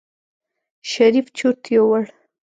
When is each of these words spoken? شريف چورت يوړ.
شريف 0.91 1.25
چورت 1.37 1.63
يوړ. 1.75 2.03